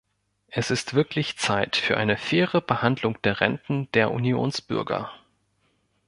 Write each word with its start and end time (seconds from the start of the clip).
Es 0.47 0.71
ist 0.71 0.95
wirklich 0.95 1.37
Zeit 1.37 1.75
für 1.75 1.95
eine 1.95 2.17
faire 2.17 2.59
Behandlung 2.59 3.21
der 3.21 3.39
Renten 3.39 3.87
der 3.91 4.09
Unionsbürger. 4.09 5.11